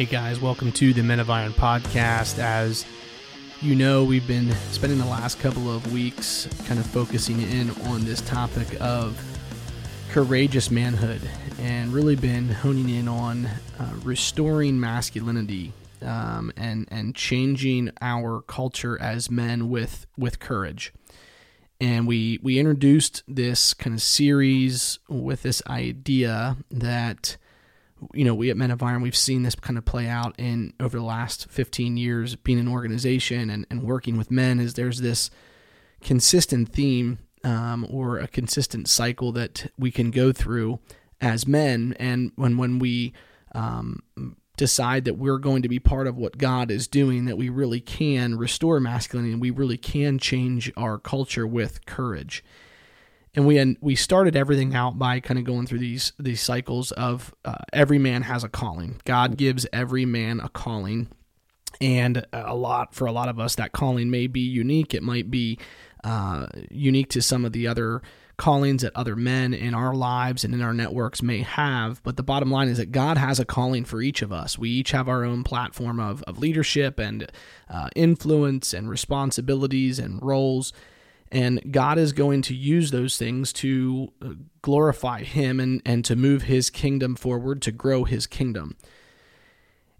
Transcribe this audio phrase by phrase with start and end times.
[0.00, 2.38] Hey guys, welcome to the Men of Iron podcast.
[2.38, 2.86] As
[3.60, 8.06] you know, we've been spending the last couple of weeks kind of focusing in on
[8.06, 9.22] this topic of
[10.08, 11.20] courageous manhood
[11.58, 18.98] and really been honing in on uh, restoring masculinity um, and and changing our culture
[19.02, 20.94] as men with with courage.
[21.78, 27.36] And we we introduced this kind of series with this idea that
[28.14, 30.72] you know, we at Men of Iron, we've seen this kind of play out in
[30.80, 35.00] over the last 15 years being an organization and, and working with men is there's
[35.00, 35.30] this
[36.00, 40.78] consistent theme um, or a consistent cycle that we can go through
[41.20, 41.94] as men.
[41.98, 43.12] And when, when we
[43.54, 44.02] um,
[44.56, 47.80] decide that we're going to be part of what God is doing, that we really
[47.80, 52.44] can restore masculinity and we really can change our culture with courage
[53.34, 57.34] and we we started everything out by kind of going through these these cycles of
[57.44, 59.00] uh, every man has a calling.
[59.04, 61.08] God gives every man a calling,
[61.80, 64.94] and a lot for a lot of us that calling may be unique.
[64.94, 65.58] It might be
[66.02, 68.02] uh, unique to some of the other
[68.36, 72.02] callings that other men in our lives and in our networks may have.
[72.02, 74.58] But the bottom line is that God has a calling for each of us.
[74.58, 77.30] We each have our own platform of, of leadership and
[77.68, 80.72] uh, influence and responsibilities and roles.
[81.32, 84.30] And God is going to use those things to uh,
[84.62, 88.76] glorify Him and, and to move His kingdom forward, to grow His kingdom.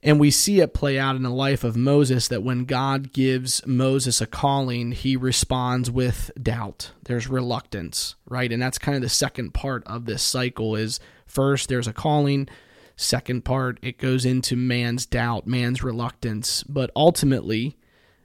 [0.03, 3.65] And we see it play out in the life of Moses that when God gives
[3.67, 6.93] Moses a calling, he responds with doubt.
[7.05, 8.51] There's reluctance, right?
[8.51, 12.49] And that's kind of the second part of this cycle is first there's a calling,
[12.97, 17.77] second part it goes into man's doubt, man's reluctance, but ultimately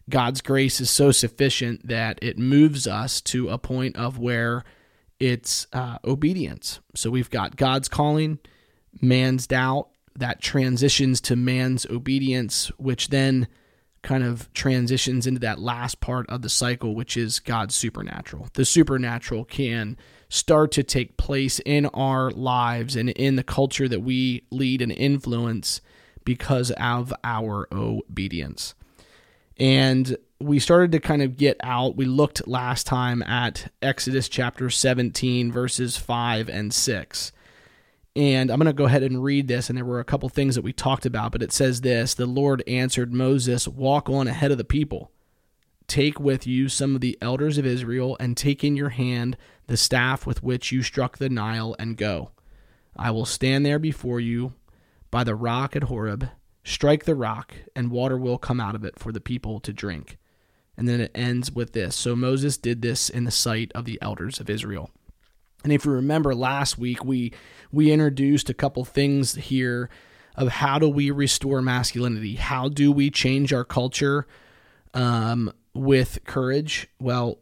[0.09, 4.64] God's grace is so sufficient that it moves us to a point of where
[5.20, 6.80] it's uh, obedience.
[6.94, 8.39] So we've got God's calling,
[9.02, 13.47] man's doubt, that transitions to man's obedience, which then
[14.03, 18.47] kind of transitions into that last part of the cycle, which is God's supernatural.
[18.53, 19.97] The supernatural can
[20.30, 24.91] start to take place in our lives and in the culture that we lead and
[24.91, 25.81] influence
[26.24, 28.75] because of our obedience
[29.58, 31.96] and we started to kind of get out.
[31.96, 37.32] We looked last time at Exodus chapter 17, verses 5 and 6.
[38.18, 39.70] And I'm going to go ahead and read this.
[39.70, 42.26] And there were a couple things that we talked about, but it says this The
[42.26, 45.12] Lord answered Moses, Walk on ahead of the people.
[45.88, 49.38] Take with you some of the elders of Israel, and take in your hand
[49.68, 52.32] the staff with which you struck the Nile, and go.
[52.96, 54.54] I will stand there before you
[55.12, 56.30] by the rock at Horeb
[56.66, 60.18] strike the rock, and water will come out of it for the people to drink.
[60.76, 61.96] And then it ends with this.
[61.96, 64.90] So Moses did this in the sight of the elders of Israel.
[65.64, 67.34] And if you remember last week, we
[67.72, 69.90] we introduced a couple things here
[70.36, 72.36] of how do we restore masculinity?
[72.36, 74.28] How do we change our culture
[74.94, 76.88] um, with courage?
[77.00, 77.40] Well,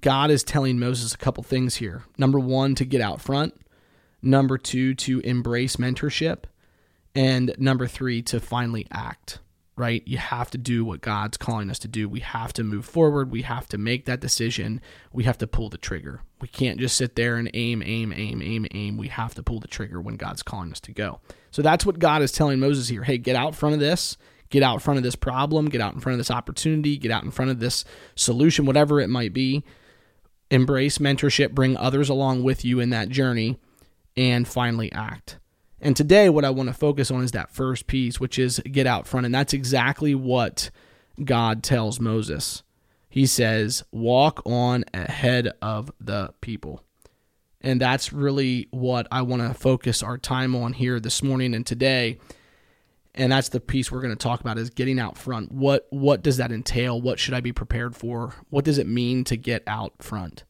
[0.00, 2.04] God is telling Moses a couple things here.
[2.16, 3.54] Number one, to get out front.
[4.22, 6.44] Number two, to embrace mentorship.
[7.16, 9.40] And number three, to finally act,
[9.74, 10.02] right?
[10.06, 12.10] You have to do what God's calling us to do.
[12.10, 13.30] We have to move forward.
[13.30, 14.82] We have to make that decision.
[15.12, 16.20] We have to pull the trigger.
[16.42, 18.98] We can't just sit there and aim, aim, aim, aim, aim.
[18.98, 21.20] We have to pull the trigger when God's calling us to go.
[21.50, 23.02] So that's what God is telling Moses here.
[23.02, 24.18] Hey, get out front of this.
[24.50, 25.70] Get out in front of this problem.
[25.70, 26.98] Get out in front of this opportunity.
[26.98, 27.84] Get out in front of this
[28.14, 29.64] solution, whatever it might be.
[30.50, 31.52] Embrace mentorship.
[31.52, 33.58] Bring others along with you in that journey.
[34.16, 35.38] And finally, act.
[35.86, 38.88] And today, what I want to focus on is that first piece, which is get
[38.88, 39.24] out front.
[39.24, 40.68] And that's exactly what
[41.22, 42.64] God tells Moses.
[43.08, 46.82] He says, walk on ahead of the people.
[47.60, 51.64] And that's really what I want to focus our time on here this morning and
[51.64, 52.18] today.
[53.14, 55.52] And that's the piece we're going to talk about is getting out front.
[55.52, 57.00] What what does that entail?
[57.00, 58.34] What should I be prepared for?
[58.50, 60.42] What does it mean to get out front?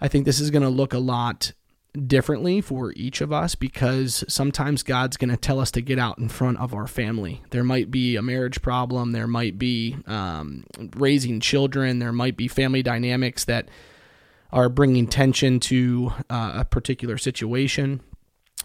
[0.00, 1.54] I think this is going to look a lot
[1.92, 6.18] differently for each of us because sometimes God's going to tell us to get out
[6.18, 7.42] in front of our family.
[7.50, 10.64] There might be a marriage problem, there might be um,
[10.96, 13.68] raising children, there might be family dynamics that
[14.52, 18.00] are bringing tension to uh, a particular situation.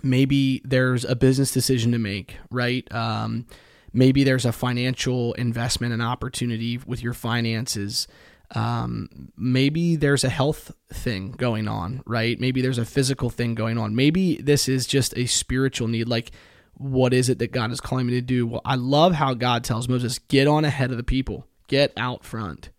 [0.03, 2.89] Maybe there's a business decision to make, right?
[2.94, 3.45] Um,
[3.94, 8.07] maybe there's a financial investment and opportunity with your finances
[8.55, 12.39] um, maybe there's a health thing going on, right?
[12.39, 13.95] Maybe there's a physical thing going on.
[13.95, 16.07] Maybe this is just a spiritual need.
[16.07, 16.31] Like,
[16.75, 18.47] what is it that God is calling me to do?
[18.47, 22.23] Well, I love how God tells Moses, get on ahead of the people, get out
[22.23, 22.69] front.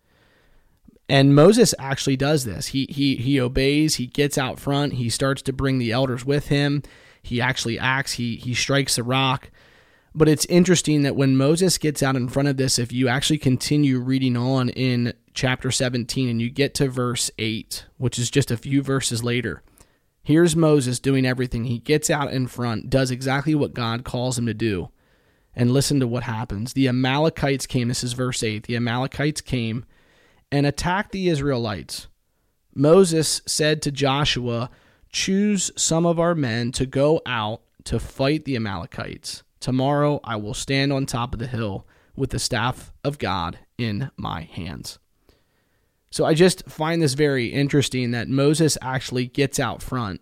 [1.07, 2.67] And Moses actually does this.
[2.67, 6.47] He he he obeys, he gets out front, he starts to bring the elders with
[6.47, 6.83] him.
[7.21, 9.49] He actually acts, he he strikes the rock.
[10.15, 13.37] But it's interesting that when Moses gets out in front of this, if you actually
[13.37, 18.51] continue reading on in chapter 17 and you get to verse 8, which is just
[18.51, 19.63] a few verses later,
[20.23, 21.65] here's Moses doing everything.
[21.65, 24.89] He gets out in front, does exactly what God calls him to do.
[25.55, 26.73] And listen to what happens.
[26.73, 28.63] The Amalekites came, this is verse 8.
[28.63, 29.83] The Amalekites came
[30.51, 32.07] and attacked the Israelites.
[32.73, 34.69] Moses said to Joshua,
[35.11, 39.43] Choose some of our men to go out to fight the Amalekites.
[39.59, 44.11] Tomorrow I will stand on top of the hill with the staff of God in
[44.17, 44.99] my hands.
[46.11, 50.21] So I just find this very interesting that Moses actually gets out front.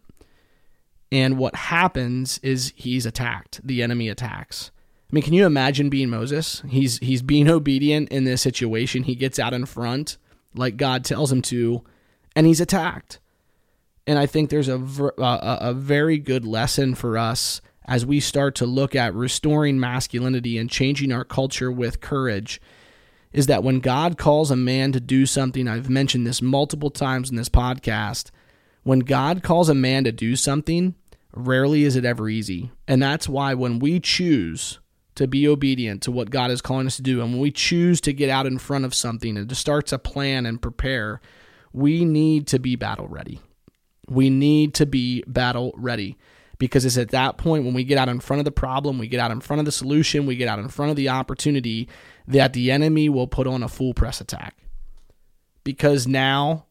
[1.12, 3.62] And what happens is he's attacked.
[3.64, 4.72] The enemy attacks.
[5.10, 6.62] I mean, can you imagine being Moses?
[6.68, 9.04] He's he's being obedient in this situation.
[9.04, 10.18] He gets out in front
[10.54, 11.84] like God tells him to,
[12.36, 13.20] and he's attacked.
[14.06, 14.80] And I think there's a
[15.18, 20.58] a, a very good lesson for us as we start to look at restoring masculinity
[20.58, 22.60] and changing our culture with courage
[23.38, 27.30] is that when God calls a man to do something, I've mentioned this multiple times
[27.30, 28.32] in this podcast,
[28.82, 30.96] when God calls a man to do something,
[31.36, 32.72] rarely is it ever easy.
[32.88, 34.80] And that's why when we choose
[35.14, 38.02] to be obedient to what God is calling us to do, and when we choose
[38.02, 41.22] to get out in front of something and to start to plan and prepare,
[41.72, 43.40] we need to be battle ready.
[44.10, 46.18] We need to be battle ready
[46.60, 49.08] because it's at that point when we get out in front of the problem, we
[49.08, 51.88] get out in front of the solution, we get out in front of the opportunity
[52.28, 54.56] that the enemy will put on a full press attack.
[55.64, 56.66] Because now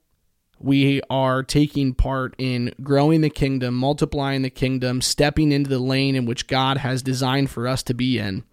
[0.59, 6.17] we are taking part in growing the kingdom, multiplying the kingdom, stepping into the lane
[6.17, 8.45] in which God has designed for us to be in.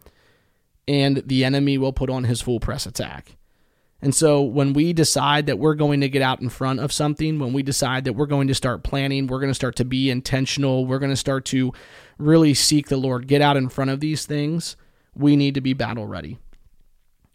[0.87, 3.37] And the enemy will put on his full press attack.
[4.03, 7.39] And so when we decide that we're going to get out in front of something,
[7.39, 10.09] when we decide that we're going to start planning, we're going to start to be
[10.09, 11.71] intentional, we're going to start to
[12.17, 14.75] really seek the Lord, get out in front of these things,
[15.15, 16.37] we need to be battle ready.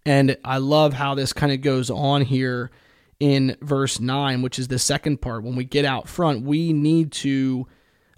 [0.05, 2.71] And I love how this kind of goes on here
[3.19, 5.45] in verse 9, which is the second part.
[5.45, 7.67] When we get out front, we need to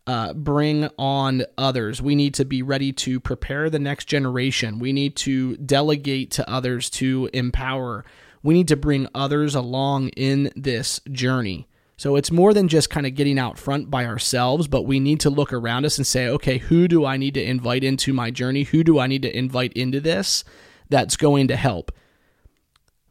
[0.08, 2.02] uh, bring on others.
[2.02, 4.80] We need to be ready to prepare the next generation.
[4.80, 8.04] We need to delegate to others to empower
[8.42, 11.68] we need to bring others along in this journey.
[11.96, 15.20] So it's more than just kind of getting out front by ourselves, but we need
[15.20, 18.30] to look around us and say, okay, who do I need to invite into my
[18.30, 18.62] journey?
[18.62, 20.42] Who do I need to invite into this
[20.88, 21.92] that's going to help?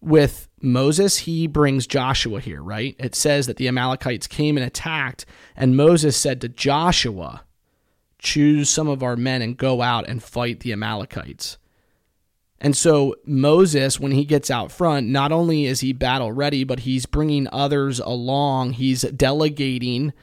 [0.02, 2.96] With Moses, he brings Joshua here, right?
[2.98, 7.44] It says that the Amalekites came and attacked, and Moses said to Joshua,
[8.18, 11.58] Choose some of our men and go out and fight the Amalekites.
[12.62, 16.82] And so Moses, when he gets out front, not only is he battle ready, but
[16.82, 18.74] he's bringing others along.
[18.74, 20.14] He's delegating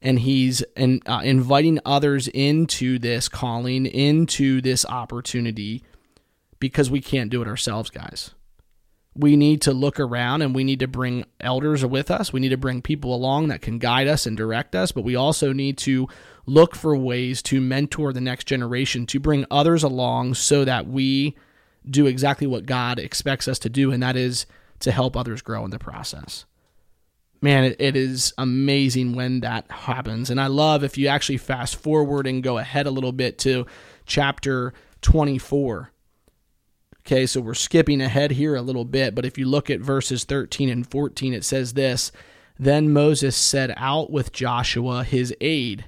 [0.00, 5.82] and he's in, uh, inviting others into this calling, into this opportunity,
[6.60, 8.32] because we can't do it ourselves, guys.
[9.16, 12.32] We need to look around and we need to bring elders with us.
[12.32, 15.16] We need to bring people along that can guide us and direct us, but we
[15.16, 16.06] also need to
[16.44, 21.34] look for ways to mentor the next generation, to bring others along so that we
[21.88, 24.46] do exactly what God expects us to do, and that is
[24.80, 26.44] to help others grow in the process.
[27.40, 30.30] Man, it, it is amazing when that happens.
[30.30, 33.66] And I love if you actually fast forward and go ahead a little bit to
[34.06, 35.92] chapter 24.
[37.00, 40.24] Okay, so we're skipping ahead here a little bit, but if you look at verses
[40.24, 42.10] 13 and 14, it says this
[42.58, 45.84] Then Moses set out with Joshua, his aide,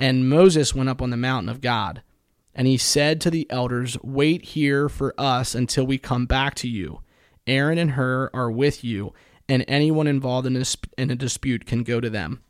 [0.00, 2.02] and Moses went up on the mountain of God.
[2.56, 6.68] And he said to the elders, Wait here for us until we come back to
[6.68, 7.00] you.
[7.46, 9.12] Aaron and Hur are with you,
[9.46, 10.64] and anyone involved in a,
[10.96, 12.42] in a dispute can go to them.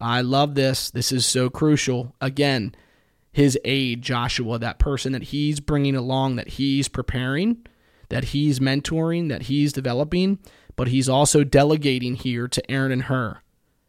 [0.00, 0.90] I love this.
[0.90, 2.14] This is so crucial.
[2.20, 2.74] Again,
[3.32, 7.64] his aide, Joshua, that person that he's bringing along, that he's preparing,
[8.08, 10.40] that he's mentoring, that he's developing,
[10.74, 13.38] but he's also delegating here to Aaron and Hur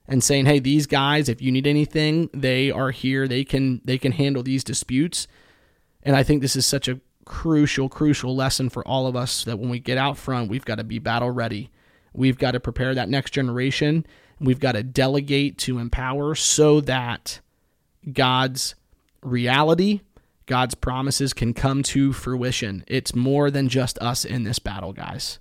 [0.08, 3.28] and saying, "Hey, these guys, if you need anything, they are here.
[3.28, 5.28] They can they can handle these disputes."
[6.08, 9.60] And I think this is such a crucial, crucial lesson for all of us that
[9.60, 11.70] when we get out front, we've got to be battle ready.
[12.14, 14.06] We've got to prepare that next generation.
[14.40, 17.42] We've got to delegate to empower so that
[18.14, 18.74] God's
[19.22, 20.00] reality,
[20.46, 22.86] God's promises can come to fruition.
[22.88, 25.40] It's more than just us in this battle, guys.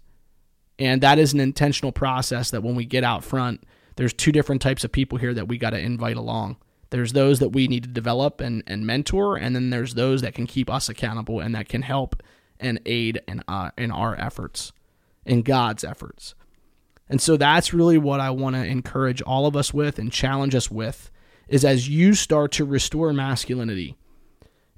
[0.80, 3.62] And that is an intentional process that when we get out front,
[3.94, 6.56] there's two different types of people here that we got to invite along.
[6.90, 10.34] There's those that we need to develop and, and mentor, and then there's those that
[10.34, 12.22] can keep us accountable and that can help
[12.60, 14.72] and aid in, uh, in our efforts,
[15.24, 16.34] in God's efforts.
[17.08, 20.54] And so that's really what I want to encourage all of us with and challenge
[20.54, 21.10] us with
[21.48, 23.96] is as you start to restore masculinity,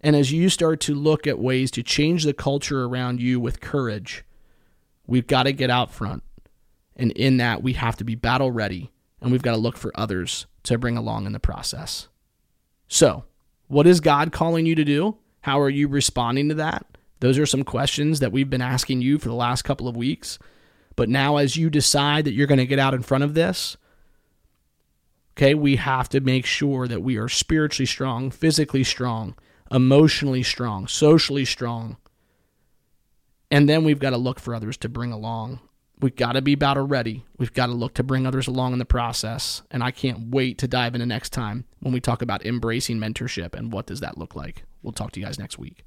[0.01, 3.61] And as you start to look at ways to change the culture around you with
[3.61, 4.25] courage,
[5.07, 6.23] we've got to get out front.
[6.97, 9.93] And in that, we have to be battle ready and we've got to look for
[9.95, 12.09] others to bring along in the process.
[12.89, 13.25] So,
[13.67, 15.17] what is God calling you to do?
[15.43, 16.87] How are you responding to that?
[17.21, 20.39] Those are some questions that we've been asking you for the last couple of weeks.
[20.97, 23.77] But now, as you decide that you're going to get out in front of this,
[25.37, 29.37] okay, we have to make sure that we are spiritually strong, physically strong,
[29.71, 31.97] emotionally strong, socially strong.
[33.51, 35.61] And then we've got to look for others to bring along.
[36.01, 37.25] We've got to be battle ready.
[37.39, 39.63] We've got to look to bring others along in the process.
[39.71, 43.55] And I can't wait to dive into next time when we talk about embracing mentorship
[43.55, 44.65] and what does that look like.
[44.83, 45.85] We'll talk to you guys next week.